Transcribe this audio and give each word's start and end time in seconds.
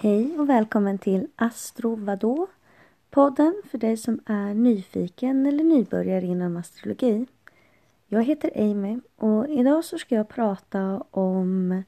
Hej 0.00 0.38
och 0.38 0.48
välkommen 0.48 0.98
till 0.98 1.26
Astro 1.36 1.96
vadå? 1.96 2.46
Podden 3.10 3.62
för 3.70 3.78
dig 3.78 3.96
som 3.96 4.20
är 4.26 4.54
nyfiken 4.54 5.46
eller 5.46 5.64
nybörjare 5.64 6.26
inom 6.26 6.56
astrologi. 6.56 7.26
Jag 8.06 8.24
heter 8.24 8.52
Amy 8.56 9.00
och 9.16 9.48
idag 9.48 9.84
så 9.84 9.98
ska 9.98 10.14
jag 10.14 10.28
prata 10.28 11.04
om 11.10 11.82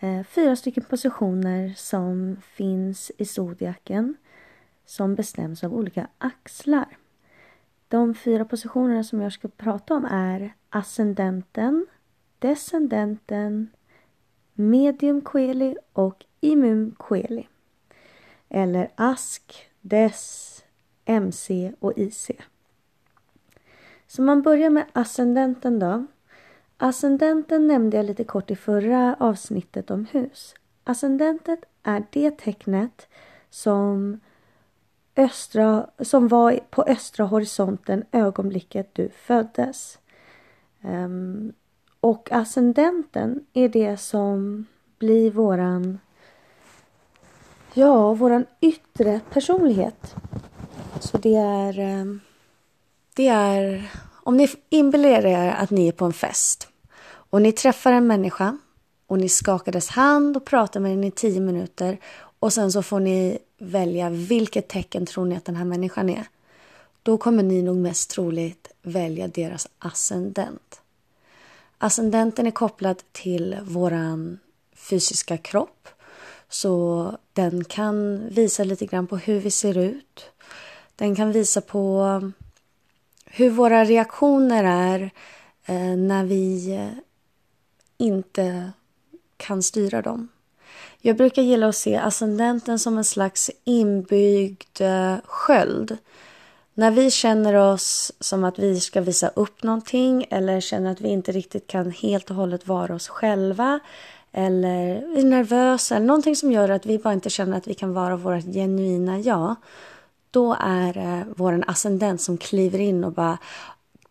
eh, 0.00 0.22
fyra 0.22 0.56
stycken 0.56 0.84
positioner 0.84 1.74
som 1.76 2.36
finns 2.42 3.12
i 3.18 3.24
zodiaken 3.24 4.16
som 4.84 5.14
bestäms 5.14 5.64
av 5.64 5.74
olika 5.74 6.06
axlar. 6.18 6.96
De 7.88 8.14
fyra 8.14 8.44
positionerna 8.44 9.04
som 9.04 9.20
jag 9.20 9.32
ska 9.32 9.48
prata 9.48 9.94
om 9.94 10.04
är 10.04 10.54
ascendenten, 10.70 11.86
descendenten, 12.38 13.68
medium 14.70 15.20
queli 15.20 15.76
och 15.92 16.24
immun 16.40 16.94
Coeli. 16.98 17.48
Eller 18.48 18.90
ASK, 18.94 19.70
DES, 19.80 20.64
MC 21.04 21.72
och 21.80 21.92
IC. 21.96 22.30
Så 24.06 24.22
man 24.22 24.42
börjar 24.42 24.70
med 24.70 24.86
ascendenten 24.92 25.78
då. 25.78 26.06
Ascendenten 26.76 27.66
nämnde 27.66 27.96
jag 27.96 28.06
lite 28.06 28.24
kort 28.24 28.50
i 28.50 28.56
förra 28.56 29.16
avsnittet 29.20 29.90
om 29.90 30.06
hus. 30.10 30.54
Ascendentet 30.84 31.60
är 31.82 32.04
det 32.10 32.30
tecknet 32.30 33.08
som, 33.50 34.20
östra, 35.16 35.90
som 35.98 36.28
var 36.28 36.60
på 36.70 36.82
östra 36.82 37.24
horisonten 37.24 38.04
ögonblicket 38.12 38.94
du 38.94 39.08
föddes. 39.08 39.98
Um, 40.80 41.52
och 42.02 42.32
ascendenten 42.32 43.46
är 43.52 43.68
det 43.68 43.96
som 43.96 44.66
blir 44.98 45.30
våran 45.30 45.98
Ja, 47.74 48.14
våran 48.14 48.46
yttre 48.60 49.20
personlighet. 49.32 50.14
Så 51.00 51.18
det 51.18 51.36
är... 51.36 51.78
Eh, 51.78 52.04
det 53.14 53.28
är... 53.28 53.90
Om 54.24 54.36
ni 54.36 54.48
inbillar 54.68 55.26
er 55.26 55.50
att 55.50 55.70
ni 55.70 55.88
är 55.88 55.92
på 55.92 56.04
en 56.04 56.12
fest 56.12 56.68
och 57.04 57.42
ni 57.42 57.52
träffar 57.52 57.92
en 57.92 58.06
människa 58.06 58.58
och 59.06 59.18
ni 59.18 59.28
skakar 59.28 59.72
dess 59.72 59.88
hand 59.88 60.36
och 60.36 60.44
pratar 60.44 60.80
med 60.80 60.90
den 60.90 61.04
i 61.04 61.10
tio 61.10 61.40
minuter 61.40 61.98
och 62.38 62.52
sen 62.52 62.72
så 62.72 62.82
får 62.82 63.00
ni 63.00 63.38
välja 63.58 64.10
vilket 64.10 64.68
tecken 64.68 65.06
tror 65.06 65.24
ni 65.24 65.36
att 65.36 65.44
den 65.44 65.56
här 65.56 65.64
människan 65.64 66.08
är. 66.08 66.26
Då 67.02 67.18
kommer 67.18 67.42
ni 67.42 67.62
nog 67.62 67.76
mest 67.76 68.10
troligt 68.10 68.72
välja 68.82 69.28
deras 69.28 69.68
ascendent. 69.78 70.81
Ascendenten 71.84 72.46
är 72.46 72.50
kopplad 72.50 73.02
till 73.12 73.58
våran 73.62 74.38
fysiska 74.76 75.36
kropp 75.36 75.88
så 76.48 77.18
den 77.32 77.64
kan 77.64 78.28
visa 78.28 78.64
lite 78.64 78.86
grann 78.86 79.06
på 79.06 79.16
hur 79.16 79.40
vi 79.40 79.50
ser 79.50 79.78
ut. 79.78 80.30
Den 80.96 81.16
kan 81.16 81.32
visa 81.32 81.60
på 81.60 82.20
hur 83.26 83.50
våra 83.50 83.84
reaktioner 83.84 84.64
är 84.64 85.10
eh, 85.64 85.96
när 85.96 86.24
vi 86.24 86.78
inte 87.98 88.72
kan 89.36 89.62
styra 89.62 90.02
dem. 90.02 90.28
Jag 91.00 91.16
brukar 91.16 91.42
gilla 91.42 91.68
att 91.68 91.76
se 91.76 91.96
ascendenten 91.96 92.78
som 92.78 92.98
en 92.98 93.04
slags 93.04 93.50
inbyggd 93.64 94.80
eh, 94.80 95.16
sköld. 95.24 95.96
När 96.74 96.90
vi 96.90 97.10
känner 97.10 97.54
oss 97.54 98.12
som 98.20 98.44
att 98.44 98.58
vi 98.58 98.80
ska 98.80 99.00
visa 99.00 99.28
upp 99.28 99.62
någonting 99.62 100.26
eller 100.30 100.60
känner 100.60 100.92
att 100.92 101.00
vi 101.00 101.08
inte 101.08 101.32
riktigt 101.32 101.66
kan 101.66 101.90
helt 101.90 102.30
och 102.30 102.36
hållet 102.36 102.66
vara 102.66 102.94
oss 102.94 103.08
själva 103.08 103.80
eller 104.32 104.78
är 105.18 105.22
nervösa 105.22 105.96
eller 105.96 106.06
någonting 106.06 106.36
som 106.36 106.52
gör 106.52 106.68
att 106.68 106.86
vi 106.86 106.98
bara 106.98 107.14
inte 107.14 107.30
känner 107.30 107.56
att 107.56 107.66
vi 107.66 107.74
kan 107.74 107.92
vara 107.92 108.16
vårt 108.16 108.44
genuina 108.44 109.18
jag. 109.18 109.54
Då 110.30 110.56
är 110.60 110.98
eh, 110.98 111.02
det 111.04 111.24
vår 111.36 111.64
ascendent 111.66 112.20
som 112.20 112.38
kliver 112.38 112.78
in 112.78 113.04
och 113.04 113.12
bara 113.12 113.38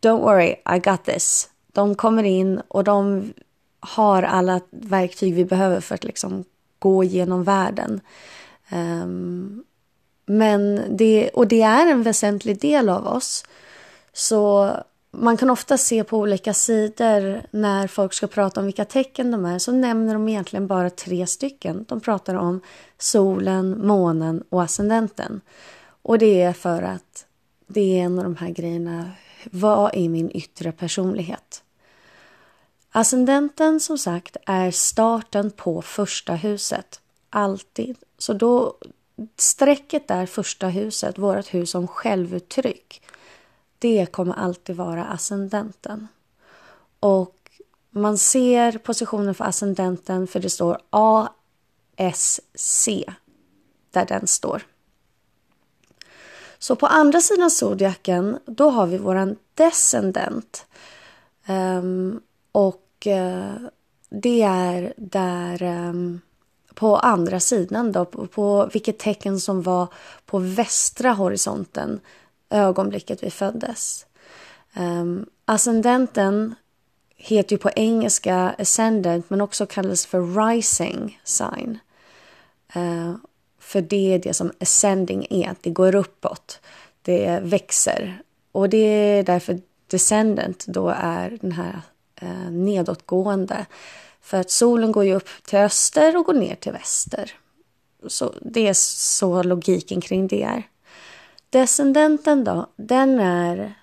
Don't 0.02 0.22
worry, 0.22 0.56
I 0.76 0.80
got 0.80 1.04
this. 1.04 1.50
De 1.74 1.96
kommer 1.96 2.24
in 2.24 2.62
och 2.68 2.84
de 2.84 3.34
har 3.80 4.24
alla 4.24 4.62
verktyg 4.70 5.34
vi 5.34 5.46
behöver 5.46 5.80
för 5.82 5.96
att 5.96 6.04
liksom 6.04 6.44
gå 6.80 7.04
igenom 7.04 7.44
världen. 7.44 8.02
Um, 8.72 9.64
men 10.26 10.82
det, 10.98 11.30
och 11.30 11.48
det 11.48 11.62
är 11.62 11.88
en 11.88 12.04
väsentlig 12.04 12.60
del 12.60 12.90
av 12.90 13.08
oss. 13.08 13.46
Så 14.14 14.72
man 15.12 15.38
kan 15.38 15.50
ofta 15.50 15.78
se 15.78 16.04
på 16.04 16.18
olika 16.18 16.54
sidor 16.54 17.42
när 17.52 17.88
folk 17.88 18.14
ska 18.14 18.28
prata 18.28 18.60
om 18.60 18.66
vilka 18.66 18.86
tecken 18.86 19.32
de 19.32 19.46
är 19.46 19.60
så 19.60 19.72
nämner 19.72 20.14
de 20.14 20.30
egentligen 20.30 20.68
bara 20.68 20.90
tre 20.90 21.28
stycken. 21.28 21.86
De 21.88 22.00
pratar 22.00 22.36
om 22.36 22.62
solen, 22.98 23.88
månen 23.88 24.44
och 24.50 24.64
ascendenten. 24.64 25.42
Och 26.02 26.18
det 26.18 26.42
är 26.42 26.54
för 26.54 26.82
att 26.82 27.26
det 27.68 28.00
är 28.00 28.04
en 28.04 28.18
av 28.18 28.24
de 28.24 28.36
här 28.36 28.50
grejerna. 28.50 29.12
Vad 29.52 29.96
är 29.96 30.10
min 30.10 30.32
yttre 30.32 30.72
personlighet? 30.72 31.64
Ascendenten 32.92 33.80
som 33.80 33.98
sagt 33.98 34.38
är 34.46 34.72
starten 34.72 35.52
på 35.52 35.82
första 35.82 36.34
huset. 36.34 37.02
Alltid. 37.30 37.98
Så 38.18 38.34
då 38.34 38.76
strecket 39.38 40.12
är 40.12 40.26
första 40.26 40.68
huset, 40.68 41.18
vårt 41.18 41.54
hus 41.54 41.72
som 41.72 41.88
självuttryck 41.88 43.02
det 43.82 44.06
kommer 44.12 44.34
alltid 44.34 44.76
vara 44.76 45.06
ascendenten. 45.06 46.08
Och 47.00 47.36
man 47.90 48.18
ser 48.18 48.78
positionen 48.78 49.36
för 49.36 49.46
ascendenten 49.46 50.28
för 50.28 50.40
det 50.40 50.50
står 50.50 50.78
ASC 50.90 52.88
där 53.92 54.06
den 54.06 54.28
står. 54.28 54.62
Så 56.60 56.76
på 56.76 56.88
andra 56.88 57.22
sidan 57.22 57.52
zodiaken 57.52 58.40
då 58.46 58.70
har 58.70 58.88
vi 58.88 58.98
våran 58.98 59.36
descendent. 59.54 60.66
Um, 61.48 62.22
och 62.52 63.08
uh, 63.08 63.68
det 64.10 64.42
är 64.42 64.94
där 64.98 65.64
um, 65.64 66.22
på 66.82 66.98
andra 66.98 67.40
sidan 67.40 67.92
då, 67.92 68.06
på, 68.06 68.28
på 68.28 68.70
vilket 68.74 69.00
tecken 69.00 69.40
som 69.40 69.62
var 69.62 69.88
på 70.26 70.40
västra 70.40 71.14
horisonten 71.14 72.00
ögonblicket 72.50 73.24
vi 73.24 73.32
föddes. 73.32 74.06
Um, 74.78 75.26
ascendenten 75.46 76.56
heter 77.16 77.56
ju 77.56 77.58
på 77.58 77.70
engelska 77.76 78.56
ascendant 78.60 79.30
men 79.30 79.42
också 79.42 79.66
kallas 79.66 80.06
för 80.06 80.48
rising 80.48 81.22
sign. 81.24 81.80
Uh, 82.76 83.16
för 83.60 83.82
det 83.82 84.14
är 84.14 84.20
det 84.20 84.34
som 84.34 84.52
ascending 84.62 85.28
är, 85.30 85.50
att 85.50 85.64
det 85.64 85.70
går 85.70 85.96
uppåt, 85.96 86.60
det 87.02 87.40
växer. 87.44 88.22
Och 88.52 88.70
det 88.70 88.78
är 88.78 89.24
därför 89.24 89.60
descendant 89.88 90.66
då 90.68 90.90
är 90.98 91.38
den 91.42 91.52
här 91.52 91.82
uh, 92.24 92.52
nedåtgående. 92.52 93.66
För 94.22 94.38
att 94.38 94.52
solen 94.52 94.92
går 94.92 95.06
ju 95.06 95.16
upp 95.16 95.30
till 95.46 95.60
öster 95.60 96.18
och 96.18 96.26
går 96.26 96.34
ner 96.34 96.56
till 96.56 96.72
väster. 96.72 97.32
Så 98.08 98.34
det 98.42 98.68
är 98.68 98.74
så 98.74 99.44
logiken 99.44 100.02
kring 100.02 100.28
det 100.28 100.44
är. 100.44 100.68
Descendenten 101.50 102.44
då, 102.44 102.68
den 102.76 103.20
är 103.20 103.74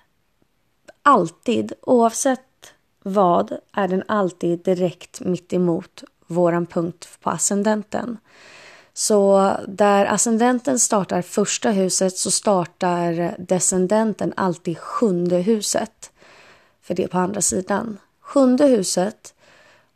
alltid, 1.01 1.73
oavsett 1.81 2.73
vad, 3.03 3.57
är 3.73 3.87
den 3.87 4.03
alltid 4.07 4.59
direkt 4.59 5.19
mitt 5.19 5.53
emot 5.53 6.03
våran 6.27 6.65
punkt 6.65 7.09
på 7.21 7.29
ascendenten. 7.29 8.17
Så 8.93 9.51
där 9.67 10.05
ascendenten 10.05 10.79
startar 10.79 11.21
första 11.21 11.71
huset 11.71 12.17
så 12.17 12.31
startar 12.31 13.35
descendenten 13.39 14.33
alltid 14.37 14.77
sjunde 14.77 15.37
huset. 15.37 16.11
För 16.81 16.93
det 16.95 17.03
är 17.03 17.07
på 17.07 17.17
andra 17.17 17.41
sidan. 17.41 17.97
Sjunde 18.21 18.67
huset 18.67 19.33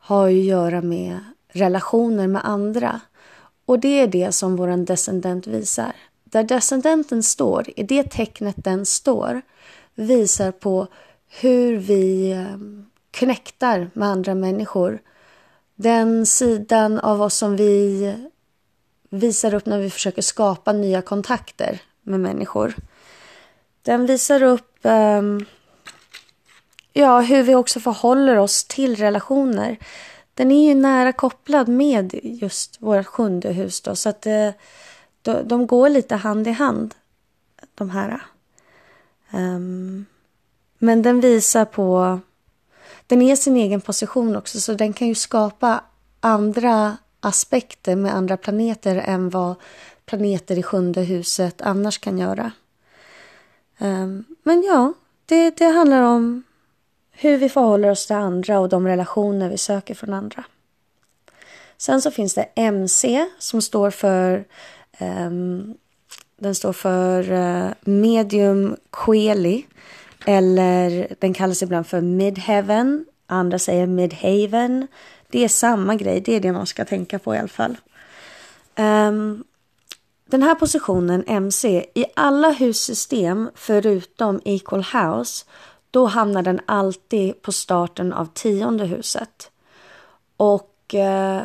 har 0.05 0.27
ju 0.27 0.39
att 0.39 0.45
göra 0.45 0.81
med 0.81 1.19
relationer 1.47 2.27
med 2.27 2.45
andra. 2.45 3.01
Och 3.65 3.79
det 3.79 3.99
är 3.99 4.07
det 4.07 4.31
som 4.31 4.55
vår 4.55 4.85
descendent 4.85 5.47
visar. 5.47 5.95
Där 6.23 6.43
descendenten 6.43 7.23
står, 7.23 7.69
i 7.75 7.83
det 7.83 8.03
tecknet 8.03 8.55
den 8.57 8.85
står, 8.85 9.41
visar 9.95 10.51
på 10.51 10.87
hur 11.41 11.77
vi 11.77 12.31
eh, 12.31 12.57
knäktar 13.11 13.89
med 13.93 14.07
andra 14.07 14.35
människor. 14.35 14.99
Den 15.75 16.25
sidan 16.25 16.99
av 16.99 17.21
oss 17.21 17.35
som 17.35 17.55
vi 17.55 18.13
visar 19.09 19.53
upp 19.53 19.65
när 19.65 19.79
vi 19.79 19.89
försöker 19.89 20.21
skapa 20.21 20.73
nya 20.73 21.01
kontakter 21.01 21.81
med 22.01 22.19
människor. 22.19 22.75
Den 23.81 24.05
visar 24.05 24.43
upp 24.43 24.79
um, 24.81 25.45
ja, 26.93 27.19
hur 27.19 27.43
vi 27.43 27.55
också 27.55 27.79
förhåller 27.79 28.37
oss 28.37 28.63
till 28.63 28.95
relationer. 28.95 29.77
Den 30.33 30.51
är 30.51 30.67
ju 30.67 30.75
nära 30.75 31.13
kopplad 31.13 31.67
med 31.67 32.19
just 32.23 32.81
vårt 32.81 33.05
sjunde 33.05 33.49
hus. 33.49 33.81
Då, 33.81 33.95
så 33.95 34.09
att 34.09 34.25
eh, 34.25 34.49
de, 35.21 35.47
de 35.47 35.67
går 35.67 35.89
lite 35.89 36.15
hand 36.15 36.47
i 36.47 36.51
hand, 36.51 36.95
de 37.75 37.89
här. 37.89 38.21
Um, 39.31 40.05
men 40.77 41.01
den 41.01 41.21
visar 41.21 41.65
på... 41.65 42.19
Den 43.07 43.21
är 43.21 43.35
sin 43.35 43.57
egen 43.57 43.81
position 43.81 44.35
också, 44.35 44.59
så 44.59 44.73
den 44.73 44.93
kan 44.93 45.07
ju 45.07 45.15
skapa 45.15 45.83
andra 46.19 46.97
aspekter 47.19 47.95
med 47.95 48.15
andra 48.15 48.37
planeter 48.37 48.95
än 48.95 49.29
vad 49.29 49.55
planeter 50.05 50.59
i 50.59 50.63
sjunde 50.63 51.01
huset 51.01 51.61
annars 51.61 51.99
kan 51.99 52.17
göra. 52.17 52.51
Um, 53.77 54.25
men 54.43 54.63
ja, 54.63 54.93
det, 55.25 55.57
det 55.57 55.65
handlar 55.65 56.01
om 56.01 56.43
hur 57.13 57.37
vi 57.37 57.49
förhåller 57.49 57.89
oss 57.89 58.07
till 58.07 58.15
andra 58.15 58.59
och 58.59 58.69
de 58.69 58.87
relationer 58.87 59.49
vi 59.49 59.57
söker 59.57 59.95
från 59.95 60.13
andra. 60.13 60.43
Sen 61.77 62.01
så 62.01 62.11
finns 62.11 62.33
det 62.33 62.49
MC 62.55 63.25
som 63.39 63.61
står 63.61 63.91
för 63.91 64.45
um, 64.99 65.77
den 66.37 66.55
står 66.55 66.73
för 66.73 67.31
uh, 67.31 67.71
medium 67.81 68.75
queli 68.91 69.65
eller 70.25 71.07
den 71.19 71.33
kallas 71.33 71.63
ibland 71.63 71.87
för 71.87 72.01
midheaven. 72.01 73.05
Andra 73.27 73.59
säger 73.59 73.87
midhaven. 73.87 74.87
Det 75.29 75.43
är 75.43 75.47
samma 75.47 75.95
grej, 75.95 76.21
det 76.21 76.35
är 76.35 76.39
det 76.39 76.51
man 76.51 76.67
ska 76.67 76.85
tänka 76.85 77.19
på 77.19 77.35
i 77.35 77.37
alla 77.37 77.47
fall. 77.47 77.77
Um, 78.77 79.43
den 80.25 80.43
här 80.43 80.55
positionen 80.55 81.23
MC 81.27 81.85
i 81.93 82.05
alla 82.15 82.51
hussystem 82.51 83.49
förutom 83.55 84.41
Equal 84.45 84.83
House 84.83 85.45
då 85.93 86.05
hamnar 86.05 86.41
den 86.41 86.59
alltid 86.65 87.41
på 87.41 87.51
starten 87.51 88.13
av 88.13 88.25
tionde 88.33 88.85
huset. 88.85 89.51
Och 90.37 90.95
eh, 90.95 91.41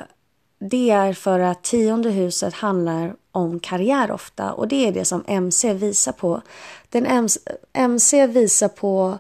det 0.59 0.91
är 0.91 1.13
för 1.13 1.41
att 1.41 1.63
tionde 1.63 2.11
huset 2.11 2.55
handlar 2.55 3.15
om 3.33 3.61
karriär 3.61 4.11
ofta 4.11 4.53
och 4.53 4.69
det 4.69 4.89
är 4.89 4.93
det 4.93 5.05
som 5.05 5.25
MC 5.27 5.75
visar 5.75 6.13
på. 6.13 6.43
Den 6.89 7.07
MC, 7.07 7.41
MC 7.73 8.27
visar 8.27 8.69
på 8.69 9.19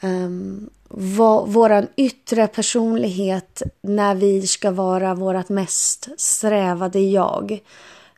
ehm, 0.00 0.24
um, 0.24 0.70
vår 0.88 1.46
våran 1.46 1.86
yttre 1.96 2.46
personlighet 2.46 3.62
när 3.82 4.14
vi 4.14 4.46
ska 4.46 4.70
vara 4.70 5.14
vårt 5.14 5.48
mest 5.48 6.08
strävade 6.16 7.00
jag. 7.00 7.60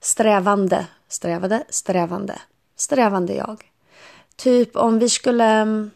Strävande, 0.01 0.87
strävade, 1.09 1.65
strävande, 1.69 2.39
strävande 2.77 3.35
jag. 3.35 3.65
Typ 4.37 4.77
om 4.77 4.99
vi 4.99 5.09
skulle 5.09 5.63
um, 5.63 5.91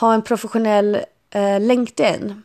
ha 0.00 0.14
en 0.14 0.22
professionell 0.22 0.98
eh, 1.30 1.60
LinkedIn. 1.60 2.42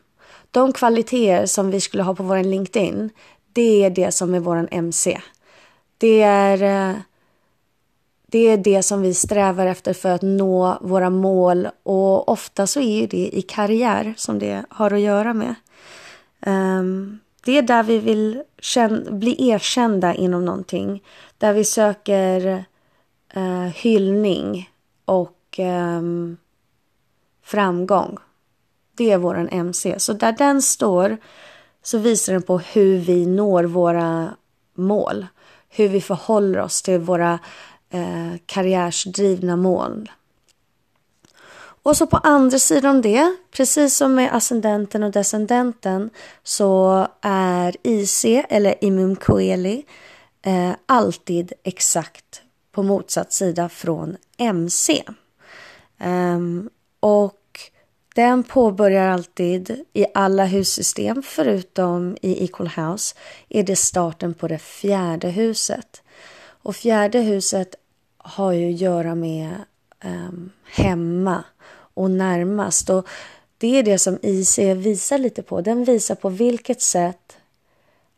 De 0.52 0.74
kvaliteter 0.74 1.46
som 1.46 1.72
vi 1.72 1.82
skulle 1.82 2.04
ha 2.04 2.16
på 2.16 2.24
vår 2.24 2.44
LinkedIn, 2.44 3.10
det 3.54 3.84
är 3.84 3.90
det 3.90 4.12
som 4.12 4.34
är 4.34 4.40
vår 4.40 4.68
MC. 4.72 5.22
Det 5.98 6.22
är, 6.22 6.64
eh, 6.64 6.96
det 8.28 8.40
är 8.40 8.58
det 8.58 8.84
som 8.84 9.02
vi 9.02 9.14
strävar 9.14 9.66
efter 9.66 9.94
för 9.94 10.10
att 10.10 10.22
nå 10.22 10.78
våra 10.82 11.10
mål 11.10 11.68
och 11.84 12.30
ofta 12.30 12.68
så 12.68 12.82
är 12.82 13.08
det 13.08 13.30
i 13.34 13.42
karriär 13.42 14.14
som 14.18 14.40
det 14.40 14.66
har 14.70 14.94
att 14.94 15.00
göra 15.00 15.34
med. 15.34 15.56
Um, 16.46 17.20
det 17.46 17.58
är 17.58 17.62
där 17.62 17.84
vi 17.84 18.00
vill 18.00 18.44
bli 19.12 19.50
erkända 19.50 20.14
inom 20.14 20.46
någonting. 20.46 21.04
Där 21.38 21.54
vi 21.54 21.64
söker 21.64 22.66
uh, 23.38 23.68
hyllning 23.68 24.70
och 25.06 25.60
um, 25.60 26.38
framgång. 27.44 28.18
Det 28.96 29.12
är 29.12 29.18
vår 29.18 29.50
MC. 29.52 30.00
Så 30.00 30.14
där 30.14 30.32
den 30.32 30.62
står 30.62 31.18
så 31.84 31.98
visar 31.98 32.34
den 32.34 32.42
på 32.42 32.60
hur 32.60 32.98
vi 32.98 33.26
når 33.26 33.64
våra 33.64 34.36
mål. 34.74 35.28
Hur 35.70 35.90
vi 35.90 36.02
förhåller 36.02 36.60
oss 36.60 36.82
till 36.82 37.00
våra 37.00 37.40
eh, 37.90 38.34
karriärsdrivna 38.46 39.56
mål. 39.56 40.12
Och 41.84 41.98
så 41.98 42.08
på 42.08 42.18
andra 42.18 42.60
sidan 42.60 43.02
det, 43.02 43.36
precis 43.52 43.98
som 43.98 44.16
med 44.16 44.36
ascendenten 44.36 45.04
och 45.04 45.12
descendenten 45.12 46.10
så 46.44 47.08
är 47.22 47.76
IC 47.84 48.26
eller 48.26 48.84
Imum 48.84 49.16
Coeli 49.16 49.86
eh, 50.42 50.72
alltid 50.86 51.54
exakt 51.64 52.42
på 52.72 52.84
motsatt 52.84 53.34
sida 53.34 53.70
från 53.70 54.18
MC. 54.38 55.04
Um, 55.08 55.18
ehm, 56.00 56.70
och 57.04 57.60
den 58.16 58.44
påbörjar 58.44 59.08
alltid 59.08 59.86
i 59.94 60.06
alla 60.14 60.46
hussystem 60.46 61.24
förutom 61.24 62.18
i 62.22 62.44
Equal 62.44 62.68
House 62.68 63.16
är 63.50 63.64
det 63.64 63.76
starten 63.76 64.34
på 64.34 64.48
det 64.48 64.60
fjärde 64.60 65.30
huset. 65.30 66.02
Och 66.40 66.76
fjärde 66.76 67.20
huset 67.20 67.76
har 68.18 68.52
ju 68.52 68.74
att 68.74 68.80
göra 68.80 69.16
med 69.16 69.52
um, 70.04 70.52
hemma 70.66 71.44
och 71.94 72.12
närmast. 72.12 72.90
Och 72.90 73.08
det 73.58 73.80
är 73.80 73.84
det 73.84 74.00
som 74.00 74.20
IC 74.22 74.60
visar 74.60 75.18
lite 75.18 75.44
på. 75.44 75.62
Den 75.62 75.84
visar 75.84 76.16
på 76.16 76.30
vilket 76.30 76.82
sätt 76.82 77.38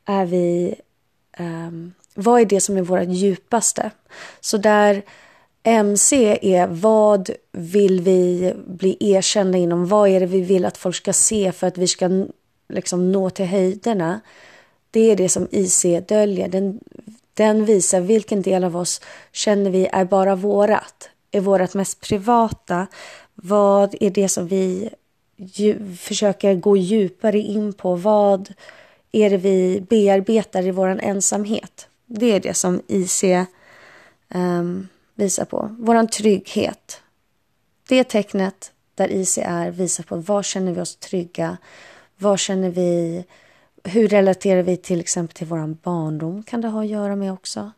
är 0.06 0.26
vi... 0.26 0.76
Um, 1.40 1.94
vad 2.14 2.42
är 2.42 2.46
det 2.46 2.62
som 2.62 2.78
är 2.78 2.82
vårt 2.82 3.08
djupaste? 3.08 3.92
Så 4.40 4.58
där 4.58 5.04
MC 5.68 6.40
är 6.42 6.68
vad 6.68 7.30
vill 7.52 8.02
vi 8.02 8.54
bli 8.68 8.98
erkända 9.00 9.58
inom? 9.58 9.88
Vad 9.88 10.10
är 10.10 10.20
det 10.20 10.26
vi 10.26 10.42
vill 10.42 10.66
att 10.66 10.78
folk 10.78 10.96
ska 10.96 11.14
se 11.14 11.52
för 11.52 11.68
att 11.68 11.78
vi 11.78 11.88
ska 11.88 12.26
liksom 12.70 13.12
nå 13.12 13.30
till 13.30 13.46
höjderna? 13.46 14.22
Det 14.92 15.12
är 15.12 15.16
det 15.16 15.30
som 15.30 15.48
IC 15.52 15.86
döljer. 16.08 16.48
Den, 16.48 16.80
den 17.34 17.66
visar 17.66 18.02
vilken 18.02 18.42
del 18.42 18.64
av 18.64 18.78
oss 18.78 19.02
känner 19.32 19.70
vi 19.70 19.88
är 19.92 20.06
bara 20.06 20.36
vårat, 20.36 21.10
är 21.32 21.40
vårat 21.40 21.74
mest 21.74 22.02
privata. 22.02 22.88
Vad 23.34 23.96
är 24.00 24.10
det 24.10 24.30
som 24.30 24.48
vi 24.48 24.90
försöker 26.00 26.56
gå 26.56 26.78
djupare 26.78 27.40
in 27.40 27.74
på? 27.74 27.96
Vad 27.96 28.54
är 29.12 29.30
det 29.30 29.38
vi 29.38 29.84
bearbetar 29.90 30.68
i 30.68 30.72
vår 30.72 30.88
ensamhet? 30.88 31.88
Det 32.06 32.32
är 32.32 32.40
det 32.40 32.54
som 32.54 32.82
IC 32.88 33.24
um, 33.24 33.46
ehm, 34.30 34.88
visar 35.16 35.46
på. 35.46 35.76
Vår 35.80 36.08
trygghet. 36.08 37.02
Det 37.88 38.04
tecknet 38.04 38.72
där 38.96 39.12
IC 39.12 39.38
är 39.38 39.72
visar 39.72 40.04
på 40.04 40.16
var 40.16 40.44
känner 40.44 40.72
vi 40.72 40.82
oss 40.82 40.96
trygga? 40.96 41.58
Var 42.18 42.38
känner 42.38 42.70
vi 42.70 43.26
hur 43.84 44.08
relaterar 44.08 44.64
vi 44.64 44.78
till 44.78 45.00
exempel 45.00 45.36
till 45.36 45.48
vår 45.48 45.68
barndom? 45.68 46.44
Kan 46.44 46.62
det 46.62 46.68
ha 46.68 46.82
att 46.82 46.88
göra 46.88 47.16
med 47.16 47.34
också. 47.34 47.72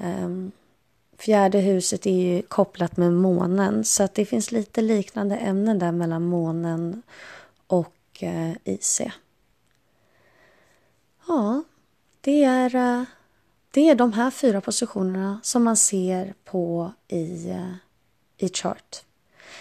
Um, 0.00 0.52
fjärde 1.18 1.58
huset 1.58 2.06
är 2.06 2.10
ju 2.10 2.42
kopplat 2.42 2.96
med 2.96 3.12
månen 3.12 3.84
så 3.84 4.02
att 4.02 4.14
det 4.14 4.24
finns 4.24 4.52
lite 4.52 4.80
liknande 4.80 5.36
ämnen 5.36 5.78
där 5.78 5.92
mellan 5.92 6.22
månen 6.22 7.02
och 7.66 7.94
eh, 8.20 8.50
uh, 8.50 8.56
IC. 8.64 9.00
Ja, 11.28 11.62
det 12.20 12.44
är, 12.44 12.74
uh, 12.74 13.04
det 13.76 13.90
är 13.90 13.94
de 13.94 14.12
här 14.12 14.30
fyra 14.30 14.60
positionerna 14.60 15.40
som 15.42 15.64
man 15.64 15.76
ser 15.76 16.34
på 16.44 16.92
i, 17.08 17.50
eh, 17.50 17.72
i 18.36 18.48
chart. 18.48 19.04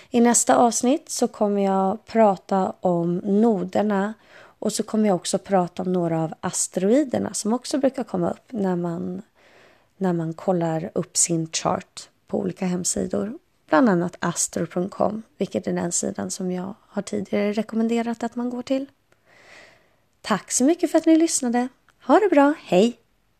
I 0.09 0.21
nästa 0.21 0.55
avsnitt 0.55 1.09
så 1.09 1.27
kommer 1.27 1.63
jag 1.63 2.05
prata 2.05 2.73
om 2.79 3.17
noderna 3.17 4.13
och 4.37 4.73
så 4.73 4.83
kommer 4.83 5.07
jag 5.07 5.15
också 5.15 5.37
prata 5.37 5.83
om 5.83 5.93
några 5.93 6.23
av 6.23 6.33
asteroiderna 6.39 7.33
som 7.33 7.53
också 7.53 7.77
brukar 7.77 8.03
komma 8.03 8.29
upp 8.31 8.51
när 8.51 8.75
man, 8.75 9.21
när 9.97 10.13
man 10.13 10.33
kollar 10.33 10.91
upp 10.93 11.17
sin 11.17 11.47
chart 11.51 12.09
på 12.27 12.39
olika 12.39 12.65
hemsidor. 12.65 13.37
Bland 13.69 13.89
annat 13.89 14.15
astro.com, 14.19 15.23
vilket 15.37 15.67
är 15.67 15.73
den 15.73 15.91
sidan 15.91 16.31
som 16.31 16.51
jag 16.51 16.75
har 16.87 17.01
tidigare 17.01 17.53
rekommenderat 17.53 18.23
att 18.23 18.35
man 18.35 18.49
går 18.49 18.61
till. 18.61 18.85
Tack 20.21 20.51
så 20.51 20.63
mycket 20.63 20.91
för 20.91 20.97
att 20.97 21.05
ni 21.05 21.15
lyssnade. 21.15 21.67
Ha 22.05 22.19
det 22.19 22.29
bra. 22.29 22.53
Hej! 22.63 23.04